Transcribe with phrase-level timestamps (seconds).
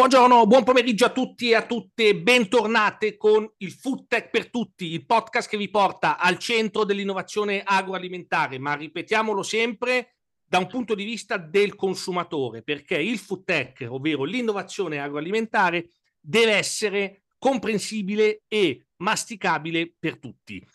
[0.00, 4.86] Buongiorno, buon pomeriggio a tutti e a tutte, bentornate con il Food Tech per tutti,
[4.86, 10.94] il podcast che vi porta al centro dell'innovazione agroalimentare, ma ripetiamolo sempre da un punto
[10.94, 18.86] di vista del consumatore, perché il Food Tech, ovvero l'innovazione agroalimentare, deve essere comprensibile e
[18.96, 20.66] masticabile per tutti.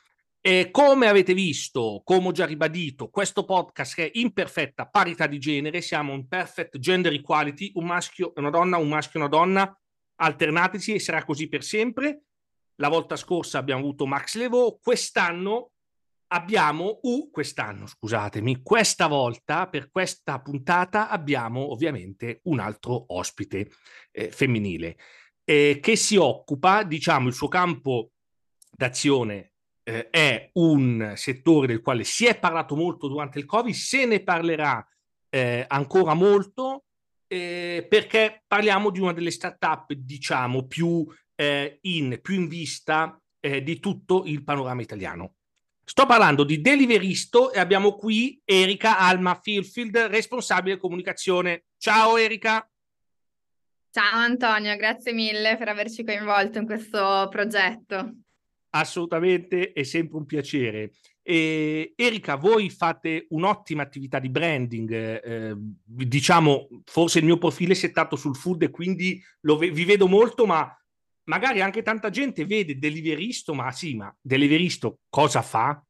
[0.47, 5.39] E come avete visto, come ho già ribadito, questo podcast è in perfetta parità di
[5.39, 9.31] genere, siamo in perfect gender equality, un maschio e una donna, un maschio e una
[9.31, 9.79] donna,
[10.17, 12.25] alternatisi e sarà così per sempre.
[12.75, 15.71] La volta scorsa abbiamo avuto Max Levaux, quest'anno
[16.27, 23.71] abbiamo, uh, quest'anno scusatemi, questa volta per questa puntata abbiamo ovviamente un altro ospite
[24.11, 24.95] eh, femminile
[25.43, 28.11] eh, che si occupa, diciamo, il suo campo
[28.69, 29.53] d'azione
[29.87, 34.23] eh, è un settore del quale si è parlato molto durante il Covid, se ne
[34.23, 34.85] parlerà
[35.29, 36.85] eh, ancora molto
[37.27, 43.61] eh, perché parliamo di una delle start-up, diciamo, più, eh, in, più in vista eh,
[43.61, 45.35] di tutto il panorama italiano.
[45.83, 51.65] Sto parlando di Deliveristo e abbiamo qui Erika Alma Filfield, responsabile comunicazione.
[51.77, 52.67] Ciao Erika.
[53.91, 58.24] Ciao Antonio, grazie mille per averci coinvolto in questo progetto.
[58.77, 60.91] Assolutamente, è sempre un piacere.
[61.21, 67.75] E, Erika, voi fate un'ottima attività di branding, eh, diciamo, forse il mio profilo è
[67.75, 70.69] settato sul food e quindi ve- vi vedo molto, ma
[71.23, 75.81] magari anche tanta gente vede Deliveristo, ma sì, ma Deliveristo cosa fa?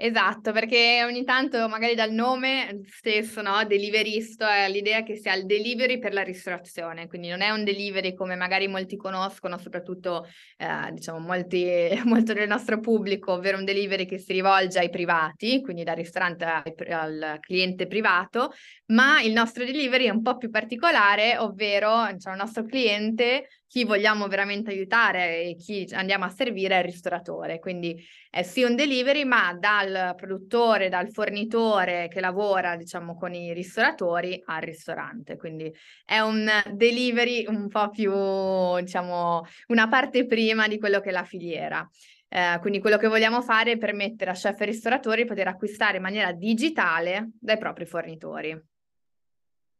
[0.00, 5.44] Esatto, perché ogni tanto magari dal nome stesso, no, deliveristo, è l'idea che sia il
[5.44, 10.24] delivery per la ristorazione, quindi non è un delivery come magari molti conoscono, soprattutto
[10.56, 11.66] eh, diciamo molti,
[12.06, 16.44] molto del nostro pubblico, ovvero un delivery che si rivolge ai privati, quindi dal ristorante
[16.44, 18.52] al, al cliente privato,
[18.92, 23.84] ma il nostro delivery è un po' più particolare, ovvero diciamo, il nostro cliente chi
[23.84, 27.58] vogliamo veramente aiutare e chi andiamo a servire è il ristoratore.
[27.58, 33.52] Quindi è sì un delivery, ma dal produttore, dal fornitore che lavora, diciamo, con i
[33.52, 35.36] ristoratori al ristorante.
[35.36, 35.72] Quindi
[36.04, 38.10] è un delivery un po' più,
[38.80, 41.86] diciamo, una parte prima di quello che è la filiera.
[42.30, 45.96] Eh, quindi quello che vogliamo fare è permettere a chef e ristoratori di poter acquistare
[45.96, 48.77] in maniera digitale dai propri fornitori.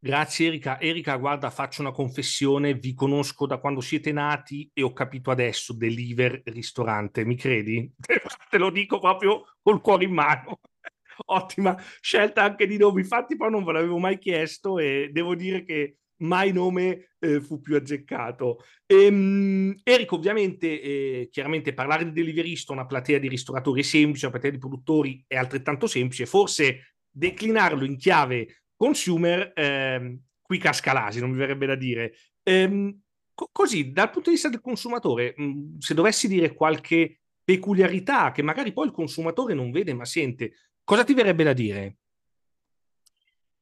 [0.01, 0.81] Grazie Erika.
[0.81, 5.73] Erika, guarda, faccio una confessione, vi conosco da quando siete nati e ho capito adesso,
[5.73, 7.93] deliver ristorante, mi credi?
[8.49, 10.61] Te lo dico proprio col cuore in mano.
[11.27, 15.65] Ottima scelta anche di nome, infatti poi non ve l'avevo mai chiesto e devo dire
[15.65, 18.63] che mai nome eh, fu più azzeccato.
[18.87, 24.35] Ehm, Eric, ovviamente, eh, chiaramente parlare di deliverista, una platea di ristoratori è semplice, una
[24.35, 31.27] platea di produttori è altrettanto semplice, forse declinarlo in chiave consumer, ehm, qui casca l'asino,
[31.27, 32.15] mi verrebbe da dire.
[32.43, 32.99] Ehm,
[33.35, 38.31] co- così, dal punto di vista del consumatore, mh, mm, se dovessi dire qualche peculiarità
[38.33, 40.53] che magari poi il consumatore non vede ma sente,
[40.85, 41.97] cosa ti verrebbe da dire?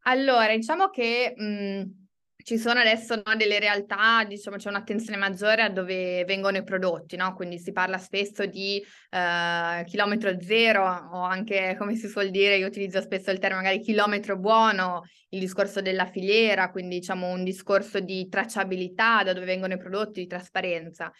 [0.02, 1.82] Allora, diciamo che mh, mm,
[2.46, 7.16] ci sono adesso no, delle realtà, diciamo, c'è un'attenzione maggiore a dove vengono i prodotti,
[7.16, 7.34] no?
[7.34, 8.80] Quindi si parla spesso di
[9.10, 13.82] eh, chilometro zero o anche, come si suol dire, io utilizzo spesso il termine magari
[13.82, 19.74] chilometro buono, il discorso della filiera, quindi diciamo un discorso di tracciabilità da dove vengono
[19.74, 21.12] i prodotti, di trasparenza.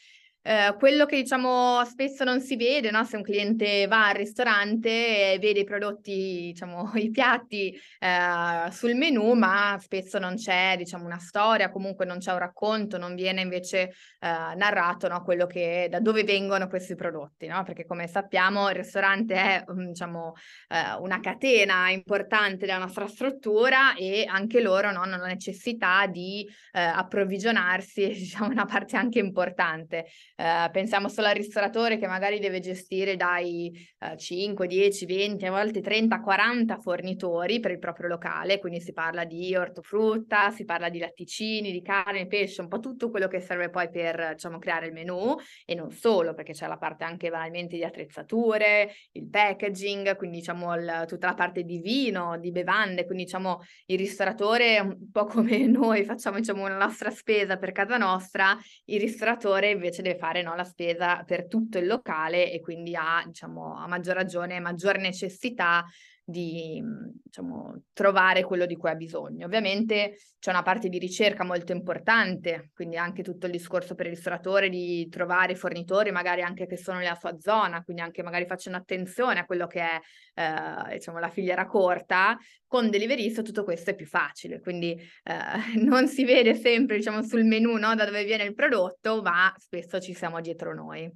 [0.48, 3.02] Eh, quello che diciamo spesso non si vede, no?
[3.02, 8.94] se un cliente va al ristorante e vede i prodotti, diciamo, i piatti eh, sul
[8.94, 13.40] menù, ma spesso non c'è diciamo, una storia, comunque non c'è un racconto, non viene
[13.40, 15.20] invece eh, narrato no?
[15.24, 17.64] quello che, da dove vengono questi prodotti, no?
[17.64, 20.34] perché come sappiamo il ristorante è mm, diciamo,
[20.68, 25.00] eh, una catena importante della nostra struttura e anche loro no?
[25.00, 30.06] hanno la necessità di eh, approvvigionarsi, diciamo, una parte anche importante.
[30.38, 35.50] Eh, pensiamo solo al ristoratore che magari deve gestire dai eh, 5, 10, 20, a
[35.50, 40.90] volte 30, 40 fornitori per il proprio locale, quindi si parla di ortofrutta, si parla
[40.90, 44.88] di latticini, di carne, pesce, un po' tutto quello che serve poi per diciamo, creare
[44.88, 45.34] il menù
[45.64, 50.74] e non solo, perché c'è la parte anche banalmente di attrezzature, il packaging, quindi diciamo
[50.74, 55.64] il, tutta la parte di vino, di bevande, quindi diciamo il ristoratore un po' come
[55.66, 58.54] noi facciamo diciamo la nostra spesa per casa nostra,
[58.84, 62.96] il ristoratore invece deve fare fare no, la spesa per tutto il locale e quindi
[62.96, 65.84] ha, diciamo, a maggior ragione, maggior necessità
[66.28, 66.82] di
[67.22, 69.46] diciamo, trovare quello di cui ha bisogno.
[69.46, 74.14] Ovviamente c'è una parte di ricerca molto importante, quindi anche tutto il discorso per il
[74.14, 78.76] ristoratore di trovare fornitori magari anche che sono nella sua zona, quindi anche magari facendo
[78.76, 80.00] attenzione a quello che è
[80.34, 82.36] eh, diciamo, la filiera corta,
[82.66, 84.90] con Deliverist tutto questo è più facile, quindi
[85.22, 89.54] eh, non si vede sempre diciamo, sul menu no, da dove viene il prodotto, ma
[89.56, 91.08] spesso ci siamo dietro noi.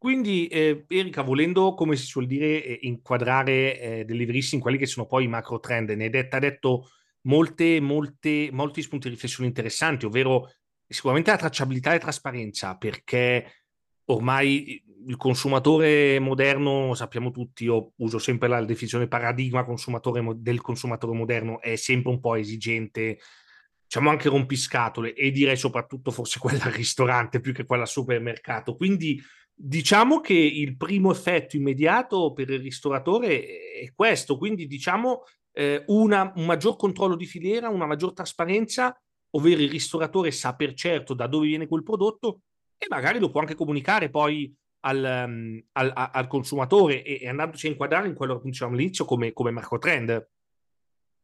[0.00, 4.86] Quindi, eh, Erika, volendo, come si suol dire, eh, inquadrare eh, Deliverist in quelli che
[4.86, 6.88] sono poi i macro trend, ne ha detto
[7.24, 10.54] molte, molte, molti spunti di riflessione interessanti, ovvero
[10.86, 13.64] sicuramente la tracciabilità e la trasparenza, perché
[14.06, 21.14] ormai il consumatore moderno, sappiamo tutti, io uso sempre la definizione paradigma consumatore del consumatore
[21.14, 23.18] moderno, è sempre un po' esigente,
[23.84, 28.76] diciamo anche rompiscatole e direi soprattutto forse quella al ristorante più che quella al supermercato.
[28.76, 29.22] Quindi
[29.62, 33.44] Diciamo che il primo effetto immediato per il ristoratore
[33.82, 38.98] è questo, quindi diciamo eh, una, un maggior controllo di filiera, una maggior trasparenza,
[39.32, 42.40] ovvero il ristoratore sa per certo da dove viene quel prodotto
[42.78, 47.66] e magari lo può anche comunicare poi al, um, al, al consumatore e, e, andandoci
[47.66, 50.26] a inquadrare in quello che dicevamo all'inizio come, come marco trend.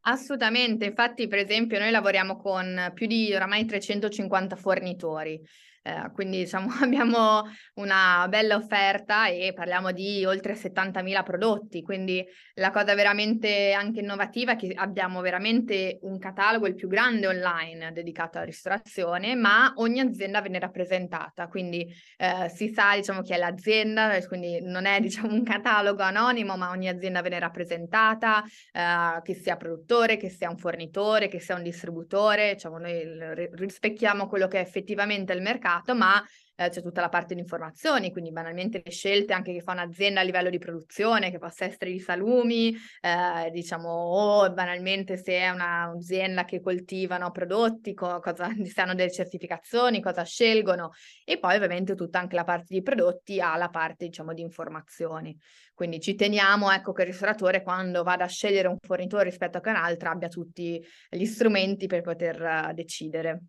[0.01, 5.41] Assolutamente, infatti per esempio noi lavoriamo con più di oramai 350 fornitori
[5.87, 7.45] eh, quindi diciamo abbiamo
[7.75, 14.53] una bella offerta e parliamo di oltre 70.000 prodotti, quindi la cosa veramente anche innovativa
[14.53, 20.01] è che abbiamo veramente un catalogo il più grande online dedicato alla ristorazione, ma ogni
[20.01, 21.87] azienda viene rappresentata, quindi
[22.17, 26.71] eh, si sa diciamo chi è l'azienda, quindi non è diciamo un catalogo anonimo, ma
[26.71, 28.43] ogni azienda viene rappresentata,
[28.73, 33.05] eh, che sia produttore, che sia un fornitore, che sia un distributore, diciamo noi
[33.53, 36.23] rispecchiamo quello che è effettivamente il mercato mercato, ma
[36.59, 40.21] eh, c'è tutta la parte di informazioni, quindi banalmente le scelte anche che fa un'azienda
[40.21, 45.51] a livello di produzione, che possa essere di salumi, eh, diciamo, o banalmente se è
[45.51, 50.93] un'azienda che coltivano prodotti, co- cosa se hanno delle certificazioni, cosa scelgono,
[51.25, 55.37] e poi ovviamente tutta anche la parte di prodotti ha la parte, diciamo, di informazioni.
[55.75, 59.63] Quindi ci teniamo, ecco, che il ristoratore quando vada a scegliere un fornitore rispetto a
[59.63, 63.41] un altro abbia tutti gli strumenti per poter uh, decidere.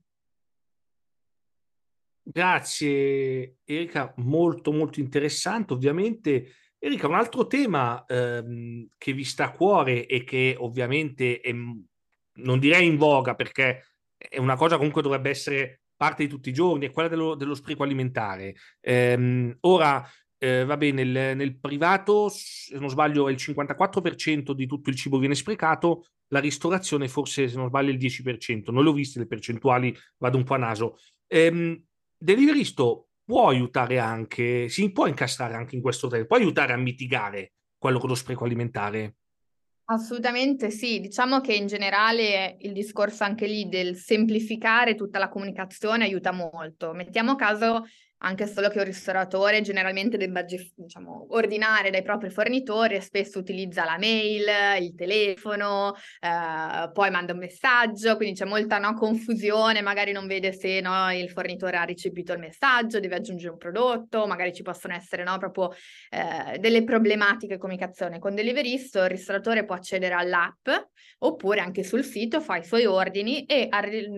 [2.30, 5.72] Grazie Erika, molto molto interessante.
[5.72, 11.54] Ovviamente, Erika, un altro tema ehm, che vi sta a cuore e che ovviamente è,
[11.54, 13.86] non direi in voga perché
[14.18, 17.56] è una cosa comunque dovrebbe essere parte di tutti i giorni, è quella dello, dello
[17.56, 18.56] spreco alimentare.
[18.82, 20.06] Ehm, ora,
[20.38, 25.18] eh, va bene, nel, nel, privato, se non sbaglio, il 54% di tutto il cibo
[25.18, 28.74] viene sprecato, la ristorazione forse, se non sbaglio, il 10%.
[28.74, 30.98] Non le ho viste le percentuali, vado un po' a naso.
[31.28, 31.87] Ehm,
[32.18, 37.54] Deliveristo può aiutare anche, si può incastrare anche in questo trend, può aiutare a mitigare
[37.78, 39.16] quello che lo spreco alimentare.
[39.90, 46.04] Assolutamente sì, diciamo che in generale il discorso anche lì del semplificare tutta la comunicazione
[46.04, 46.92] aiuta molto.
[46.94, 47.86] Mettiamo caso
[48.20, 53.84] anche solo che un ristoratore generalmente debba diciamo, ordinare dai propri fornitori e spesso utilizza
[53.84, 54.46] la mail,
[54.82, 60.54] il telefono, eh, poi manda un messaggio, quindi c'è molta no, confusione, magari non vede
[60.54, 64.94] se no, il fornitore ha ricevuto il messaggio, deve aggiungere un prodotto, magari ci possono
[64.96, 65.72] essere no, proprio
[66.10, 68.20] eh, delle problematiche di comunicazione.
[68.20, 70.68] Con Deliverist il ristoratore può accedere all'app
[71.20, 73.70] oppure anche sul sito fa i suoi ordini e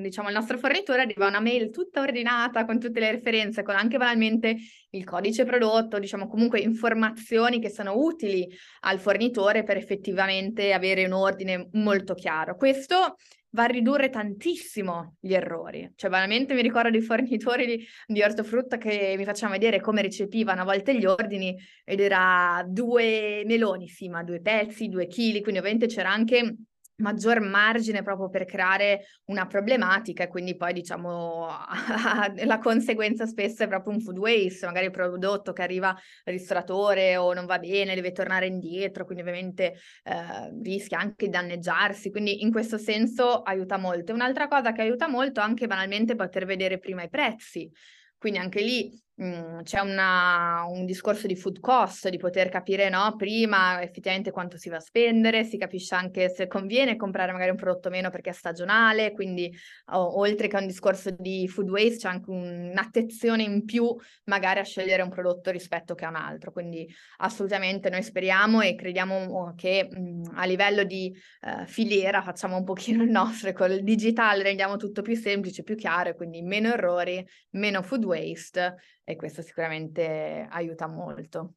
[0.01, 3.88] diciamo, il nostro fornitore arriva una mail tutta ordinata con tutte le referenze, con anche
[3.89, 4.57] anche banalmente
[4.91, 8.47] il codice prodotto, diciamo comunque informazioni che sono utili
[8.81, 12.55] al fornitore per effettivamente avere un ordine molto chiaro.
[12.55, 13.15] Questo
[13.51, 15.91] va a ridurre tantissimo gli errori.
[15.95, 20.61] Cioè, banalmente mi ricordo di fornitori di, di ortofrutta che mi facevano vedere come ricepivano
[20.61, 25.59] a volte gli ordini ed era due meloni, sì, ma due pezzi, due chili, quindi
[25.59, 26.55] ovviamente c'era anche
[26.99, 31.47] maggior margine proprio per creare una problematica e quindi poi diciamo
[32.45, 37.17] la conseguenza spesso è proprio un food waste, magari il prodotto che arriva al ristoratore
[37.17, 42.41] o non va bene, deve tornare indietro, quindi ovviamente eh, rischia anche di danneggiarsi, quindi
[42.43, 44.13] in questo senso aiuta molto.
[44.13, 47.69] Un'altra cosa che aiuta molto è anche banalmente poter vedere prima i prezzi,
[48.17, 48.91] quindi anche lì
[49.21, 54.57] Mhmm, c'è una, un discorso di food cost, di poter capire no, prima effettivamente quanto
[54.57, 58.29] si va a spendere, si capisce anche se conviene comprare magari un prodotto meno perché
[58.29, 59.53] è stagionale, quindi
[59.91, 63.93] o, oltre che un discorso di food waste c'è anche un'attenzione in più
[64.25, 68.75] magari a scegliere un prodotto rispetto che a un altro, quindi assolutamente noi speriamo e
[68.75, 73.51] crediamo oh, che mh, mhmm, a livello di uh, filiera facciamo un pochino il nostro,
[73.51, 78.77] con il digitale rendiamo tutto più semplice, più chiaro, quindi meno errori, meno food waste
[79.09, 81.55] e questo sicuramente aiuta molto.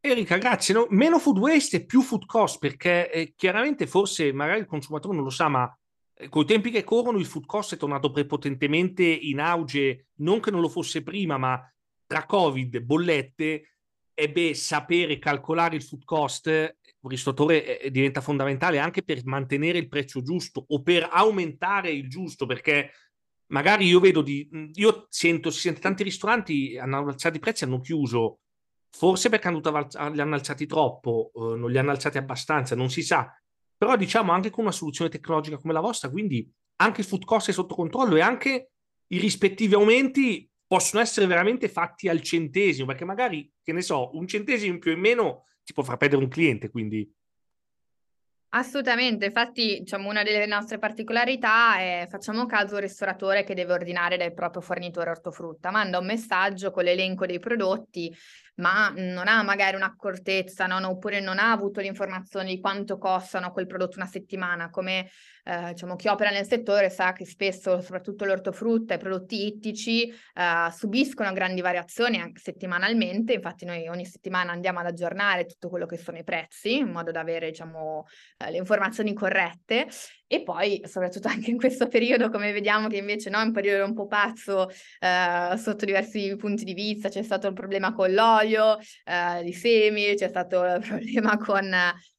[0.00, 0.74] Erika, grazie.
[0.74, 5.14] No, meno food waste e più food cost, perché eh, chiaramente forse magari il consumatore
[5.14, 5.78] non lo sa, ma
[6.12, 10.40] eh, con i tempi che corrono il food cost è tornato prepotentemente in auge, non
[10.40, 11.72] che non lo fosse prima, ma
[12.04, 13.68] tra Covid, bollette,
[14.12, 19.88] ebbe sapere calcolare il food cost, un ristoratore eh, diventa fondamentale anche per mantenere il
[19.88, 22.90] prezzo giusto o per aumentare il giusto, perché
[23.54, 27.80] magari io vedo di, io sento, si sente tanti ristoranti hanno alzato i prezzi, hanno
[27.80, 28.40] chiuso,
[28.90, 29.60] forse perché hanno
[30.12, 33.32] li hanno alzati troppo, eh, non li hanno alzati abbastanza, non si sa,
[33.76, 37.50] però diciamo anche con una soluzione tecnologica come la vostra, quindi anche il food cost
[37.50, 38.70] è sotto controllo e anche
[39.08, 44.26] i rispettivi aumenti possono essere veramente fatti al centesimo, perché magari, che ne so, un
[44.26, 47.08] centesimo in più o in meno ti può far perdere un cliente, quindi...
[48.56, 54.16] Assolutamente, infatti diciamo una delle nostre particolarità è facciamo caso un ristoratore che deve ordinare
[54.16, 58.14] dal proprio fornitore ortofrutta, manda un messaggio con l'elenco dei prodotti
[58.56, 60.76] ma non ha magari un'accortezza, no?
[60.88, 65.10] oppure non ha avuto l'informazione di quanto costano quel prodotto una settimana, come
[65.44, 70.08] eh, diciamo, chi opera nel settore sa che spesso, soprattutto l'ortofrutta e i prodotti ittici,
[70.08, 75.86] eh, subiscono grandi variazioni anche settimanalmente, infatti noi ogni settimana andiamo ad aggiornare tutto quello
[75.86, 78.06] che sono i prezzi, in modo da avere diciamo,
[78.38, 79.86] eh, le informazioni corrette.
[80.26, 83.84] E poi, soprattutto anche in questo periodo, come vediamo che invece no, è un periodo
[83.84, 88.78] un po' pazzo eh, sotto diversi punti di vista, c'è stato il problema con l'olio
[88.78, 91.70] eh, di semi, c'è stato il problema con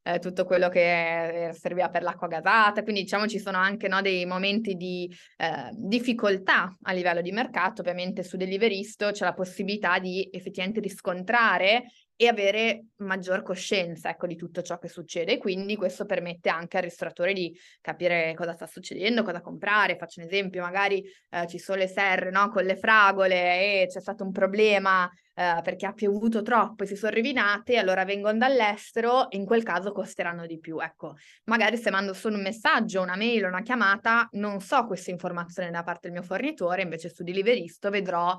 [0.07, 4.25] eh, tutto quello che serviva per l'acqua gasata, quindi diciamo ci sono anche no, dei
[4.25, 10.29] momenti di eh, difficoltà a livello di mercato, ovviamente su Deliveristo c'è la possibilità di
[10.31, 11.85] effettivamente riscontrare
[12.17, 15.37] e avere maggior coscienza ecco, di tutto ciò che succede.
[15.37, 19.97] Quindi questo permette anche al ristoratore di capire cosa sta succedendo, cosa comprare.
[19.97, 23.99] Faccio un esempio, magari eh, ci sono le serre no, con le fragole e c'è
[23.99, 29.29] stato un problema eh, perché ha piovuto troppo e si sono rovinate, allora vengono dall'estero
[29.29, 30.79] e in quel caso costeranno di più.
[30.79, 35.71] Ecco, magari se mando solo un messaggio, una mail una chiamata, non so questa informazione
[35.71, 38.37] da parte del mio fornitore, invece su Deliveristo vedrò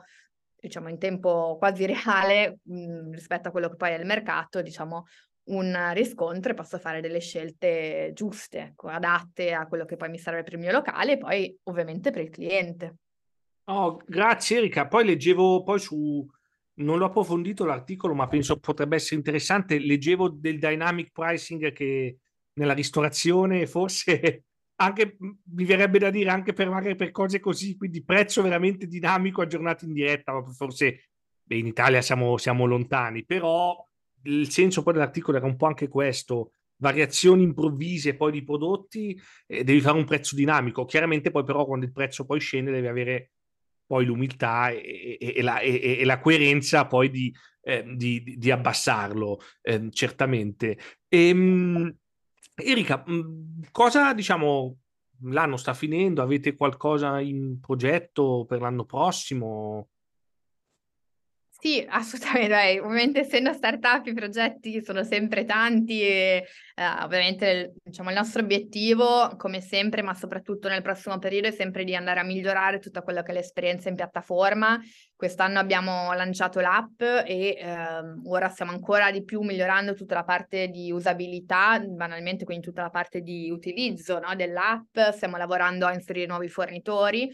[0.58, 4.62] diciamo in tempo quasi reale mh, mhmm, rispetto a quello che poi è il mercato,
[4.62, 5.06] diciamo
[5.46, 10.18] un riscontro e posso fare delle scelte giuste, ecco, adatte a quello che poi mi
[10.18, 12.96] serve per il mio locale e poi ovviamente per il cliente.
[13.68, 14.86] Oh, grazie Erika.
[14.86, 16.26] Poi leggevo poi su,
[16.74, 19.78] non l'ho approfondito l'articolo, ma penso potrebbe essere interessante.
[19.78, 22.18] Leggevo del dynamic pricing che
[22.54, 24.45] nella ristorazione forse
[24.76, 29.42] anche, mi verrebbe da dire anche per, magari per cose così, quindi prezzo veramente dinamico
[29.42, 31.10] aggiornato in diretta, forse
[31.42, 33.76] beh, in Italia siamo, siamo lontani, però
[34.22, 39.64] il senso poi dell'articolo era un po' anche questo, variazioni improvvise poi di prodotti, eh,
[39.64, 40.84] devi fare un prezzo dinamico.
[40.84, 43.30] Chiaramente poi però quando il prezzo poi scende devi avere
[43.86, 49.38] poi l'umiltà e, e, e, la, e la, coerenza poi di, eh, di, di abbassarlo,
[49.62, 50.76] eh, certamente.
[51.08, 51.96] Ehm,
[52.58, 54.78] Erika, mhmm, cosa diciamo
[55.24, 56.22] l'anno sta finendo?
[56.22, 59.88] Avete qualcosa in progetto per l'anno prossimo?
[61.66, 62.46] Sì, assolutamente.
[62.46, 62.78] Dai.
[62.78, 66.44] Ovviamente essendo startup i progetti sono sempre tanti e
[66.76, 71.82] eh, ovviamente diciamo, il nostro obiettivo, come sempre, ma soprattutto nel prossimo periodo, è sempre
[71.82, 74.80] di andare a migliorare tutta quella che è l'esperienza in piattaforma.
[75.16, 80.68] Quest'anno abbiamo lanciato l'app e ehm, ora stiamo ancora di più migliorando tutta la parte
[80.68, 86.26] di usabilità, banalmente quindi tutta la parte di utilizzo no, dell'app, stiamo lavorando a inserire
[86.26, 87.28] nuovi fornitori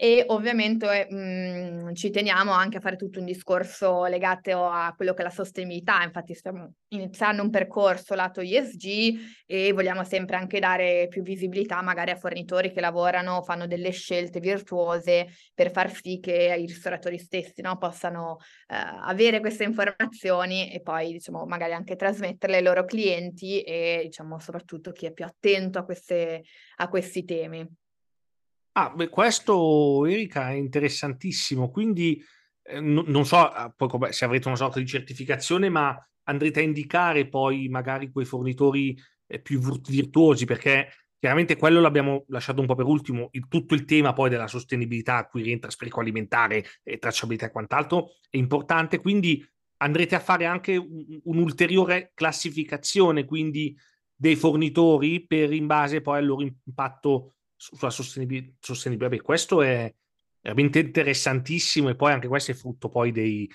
[0.00, 5.12] e ovviamente mh, mhmm, ci teniamo anche a fare tutto un discorso legato a quello
[5.12, 10.60] che è la sostenibilità, infatti stiamo iniziando un percorso lato ESG e vogliamo sempre anche
[10.60, 16.20] dare più visibilità magari a fornitori che lavorano, fanno delle scelte virtuose per far sì
[16.20, 18.36] che i ristoratori stessi no, possano
[18.68, 24.38] eh, avere queste informazioni e poi diciamo magari anche trasmetterle ai loro clienti e diciamo
[24.38, 26.44] soprattutto chi è più attento a, queste,
[26.76, 27.68] a questi temi.
[28.80, 32.22] Ah, beh, questo Erika è interessantissimo, quindi
[32.62, 37.26] eh, non so ah, poi se avrete una sorta di certificazione, ma andrete a indicare
[37.26, 42.84] poi magari quei fornitori eh, più virtuosi, perché chiaramente quello l'abbiamo lasciato un po' per
[42.84, 47.46] ultimo, il, tutto il tema poi della sostenibilità a cui rientra spreco alimentare e tracciabilità
[47.46, 49.44] e quant'altro è importante, quindi
[49.78, 53.76] andrete a fare anche un, un'ulteriore classificazione quindi
[54.14, 58.54] dei fornitori per in base poi al loro impatto sulla sostenibilità.
[58.60, 59.92] Sostenibil- Beh, questo è
[60.40, 63.50] veramente interessantissimo e poi anche questo è frutto poi dei,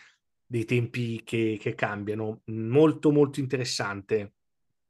[0.46, 2.42] dei tempi che, che cambiano.
[2.46, 4.34] Molto, molto interessante.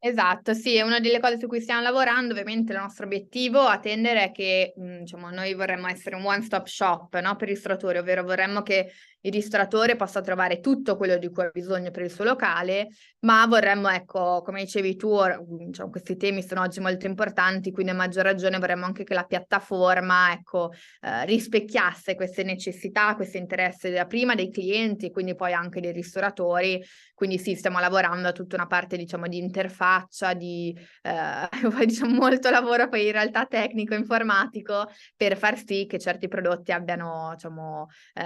[0.05, 2.34] Esatto, sì, è una delle cose su cui stiamo lavorando.
[2.34, 7.17] Ovviamente il nostro obiettivo a tendere è che diciamo, noi vorremmo essere un one-stop shop
[7.22, 8.91] no, per i ristoratori, ovvero vorremmo che
[9.25, 12.89] il ristoratore possa trovare tutto quello di cui ha bisogno per il suo locale,
[13.20, 17.96] ma vorremmo, ecco, come dicevi tu, diciamo, questi temi sono oggi molto importanti, quindi a
[17.96, 24.06] maggior ragione vorremmo anche che la piattaforma, ecco, eh, rispecchiasse queste necessità, questi interessi da
[24.06, 26.84] prima dei clienti, quindi poi anche dei ristoratori.
[27.13, 31.48] Quindi sì, stiamo lavorando a tutta una parte, diciamo, di interfaccia, di eh,
[31.86, 37.32] diciamo, molto lavoro poi in realtà tecnico, informatico, per far sì che certi prodotti abbiano,
[37.34, 38.22] diciamo, eh,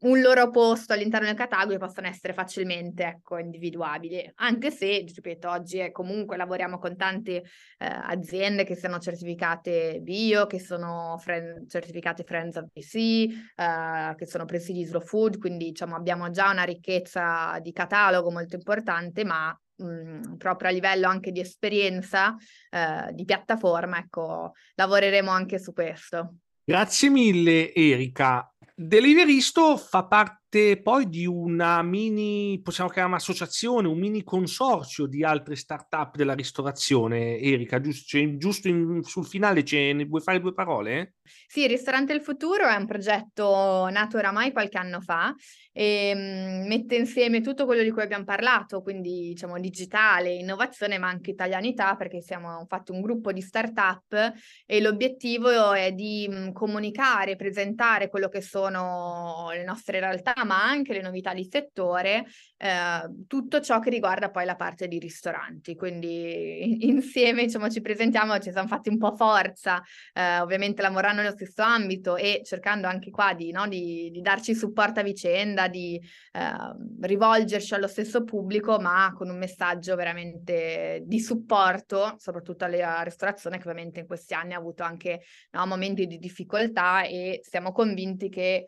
[0.00, 4.30] un loro posto all'interno del catalogo possano essere facilmente, ecco, individuabili.
[4.36, 7.44] Anche se, ripeto, oggi è comunque lavoriamo con tante eh,
[7.78, 14.44] aziende che sono certificate bio, che sono friend, certificate Friends of BC, eh, che sono
[14.44, 19.84] presidi slow food, quindi diciamo abbiamo già una ricchezza di catalogo molto importante, ma mh,
[19.84, 22.36] mhmm, proprio a livello anche di esperienza,
[22.70, 26.34] eh, di piattaforma, ecco, lavoreremo anche su questo.
[26.64, 28.52] Grazie mille Erika.
[28.80, 30.47] Deliveristo fa parte
[30.82, 37.38] poi di una mini, possiamo chiamare associazione, un mini consorzio di altre start-up della ristorazione.
[37.38, 39.62] Erika, giusto, giusto in, sul finale
[40.06, 41.16] vuoi fare due parole?
[41.46, 45.34] Sì, Ristorante del Futuro è un progetto nato oramai qualche anno fa
[45.70, 51.08] e mh, mette insieme tutto quello di cui abbiamo parlato, quindi diciamo digitale, innovazione, ma
[51.08, 54.32] anche italianità, perché siamo infatti un gruppo di start-up
[54.64, 61.00] e l'obiettivo è di comunicare, presentare quello che sono le nostre realtà, ma anche le
[61.00, 62.26] novità di settore,
[62.56, 65.74] eh, tutto ciò che riguarda poi la parte di ristoranti.
[65.74, 71.34] Quindi insieme diciamo, ci presentiamo, ci siamo fatti un po' forza, eh, ovviamente lavorando nello
[71.34, 76.00] stesso ambito e cercando anche qua di, no, di, di darci supporto a vicenda, di
[76.32, 83.58] eh, rivolgerci allo stesso pubblico, ma con un messaggio veramente di supporto, soprattutto alla ristorazione
[83.58, 88.28] che ovviamente in questi anni ha avuto anche no, momenti di difficoltà e siamo convinti
[88.28, 88.66] che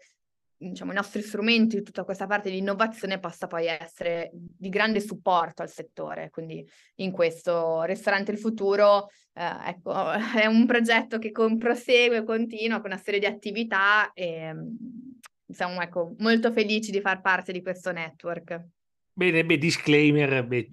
[0.68, 5.62] diciamo, i nostri strumenti, tutta questa parte di innovazione possa poi essere di grande supporto
[5.62, 6.28] al settore.
[6.30, 9.92] Quindi in questo Ristorante il Futuro eh, ecco,
[10.36, 14.54] è un progetto che con, prosegue, continua con una serie di attività e
[15.48, 18.62] siamo ecco, molto felici di far parte di questo network.
[19.12, 20.68] Bene, beh, disclaimer, beh,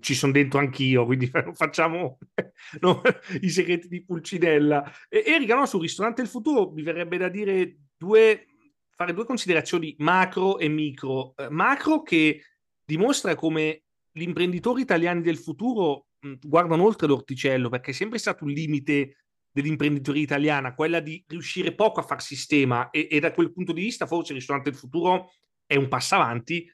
[0.00, 2.18] ci sono dentro anch'io, quindi facciamo
[2.80, 3.02] no,
[3.40, 4.90] i segreti di Pulcinella.
[5.08, 8.46] E, Erika, no, sul ristorante del futuro mi verrebbe da dire due
[8.94, 11.34] fare due considerazioni macro e micro.
[11.36, 12.42] Eh, macro che
[12.84, 18.44] dimostra come gli imprenditori italiani del futuro mh, guardano oltre l'orticello, perché è sempre stato
[18.44, 19.16] un limite
[19.50, 23.82] dell'imprenditoria italiana, quella di riuscire poco a far sistema e, e da quel punto di
[23.82, 25.30] vista forse il ristorante del futuro
[25.66, 26.70] è un passo avanti.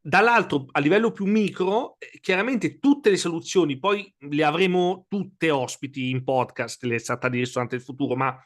[0.00, 6.10] Dall'altro, a livello più micro, eh, chiaramente tutte le soluzioni, poi le avremo tutte ospiti
[6.10, 8.38] in podcast, le stata di ristorante del futuro, ma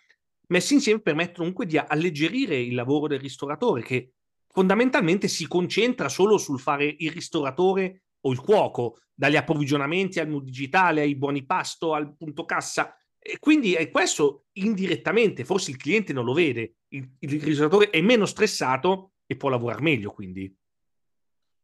[0.49, 4.13] messi insieme permettono comunque di alleggerire il lavoro del ristoratore che
[4.49, 11.03] fondamentalmente si concentra solo sul fare il ristoratore o il cuoco, dagli approvvigionamenti al digitale,
[11.03, 12.97] ai buoni pasto, al punto cassa.
[13.19, 18.01] E quindi è questo indirettamente, forse il cliente non lo vede, il, il ristoratore è
[18.01, 20.53] meno stressato e può lavorare meglio quindi.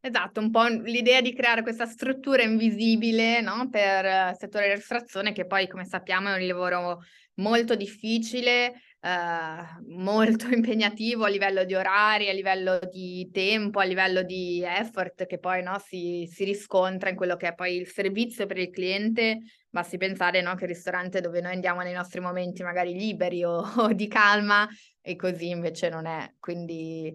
[0.06, 3.70] Esatto, un po' l'idea di creare questa struttura invisibile no?
[3.70, 7.00] per il settore della ristorazione che poi come sappiamo è un lavoro
[7.36, 14.20] molto difficile, eh, molto impegnativo a livello di orari, a livello di tempo, a livello
[14.22, 18.44] di effort che poi no, si, si, riscontra in quello che è poi il servizio
[18.44, 19.38] per il cliente.
[19.70, 23.62] Basti pensare no, che il ristorante dove noi andiamo nei nostri momenti magari liberi o,
[23.78, 24.68] o di calma
[25.00, 26.30] e così invece non è.
[26.38, 27.10] Quindi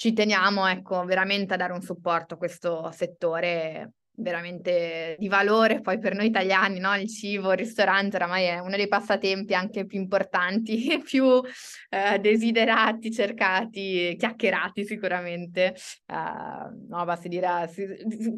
[0.00, 5.98] ci teniamo ecco, veramente a dare un supporto a questo settore veramente di valore poi
[5.98, 6.96] per noi italiani, no?
[6.96, 11.42] Il cibo, il ristorante oramai è uno dei passatempi anche più importanti più
[11.90, 15.76] eh, desiderati, cercati, chiacchierati sicuramente.
[16.06, 17.86] Uh, no, basta dire, si,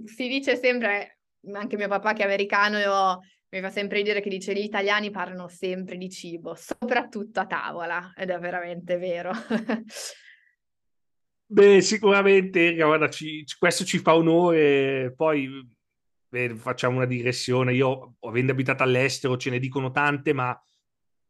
[0.04, 1.20] si, dice sempre,
[1.52, 3.20] anche mio papà che è americano, io,
[3.50, 8.12] mi fa sempre dire che dice gli italiani parlano sempre di cibo, soprattutto a tavola,
[8.16, 9.30] ed è veramente vero.
[11.52, 15.12] Beh, sicuramente, guarda, ci, questo ci fa onore.
[15.14, 15.50] Poi
[16.28, 17.74] beh, facciamo una digressione.
[17.74, 20.58] Io, avendo abitato all'estero, ce ne dicono tante, ma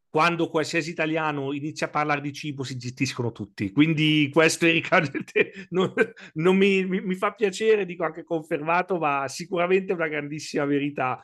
[0.09, 3.73] quando qualsiasi italiano inizia a parlare di cibo si gestiscono tutti.
[3.73, 5.03] Quindi questo, Erika,
[5.71, 5.93] non,
[6.35, 11.21] non mi, mi, mi, fa piacere, dico anche confermato, ma sicuramente è una grandissima verità.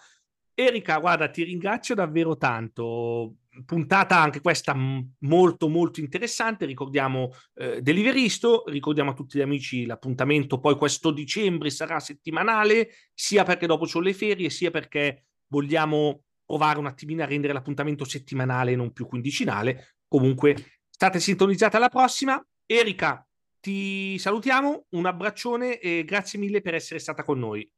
[0.55, 8.65] Erika, guarda, ti ringrazio davvero tanto puntata anche questa molto molto interessante, ricordiamo eh, Deliveristo,
[8.67, 14.05] ricordiamo a tutti gli amici l'appuntamento poi questo dicembre sarà settimanale, sia perché dopo sono
[14.05, 19.07] le ferie, sia perché vogliamo provare un attimino a rendere l'appuntamento settimanale e non più
[19.07, 19.97] quindicinale.
[20.09, 22.43] Comunque state sintonizzate alla prossima.
[22.65, 23.27] Erika,
[23.61, 27.71] ti salutiamo, un abbraccione e grazie mille per essere stata con noi.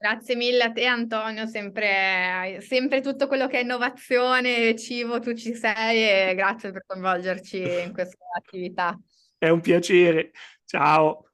[0.00, 5.54] Grazie mille a te Antonio, sempre, sempre tutto quello che è innovazione, cibo, tu ci
[5.54, 8.96] sei e grazie per coinvolgerci in questa attività.
[9.36, 10.30] È un piacere,
[10.64, 11.27] ciao.